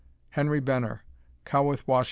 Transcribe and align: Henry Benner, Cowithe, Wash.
Henry 0.29 0.59
Benner, 0.59 1.03
Cowithe, 1.45 1.83
Wash. 1.85 1.99